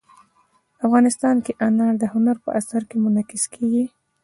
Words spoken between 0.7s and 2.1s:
افغانستان کې انار د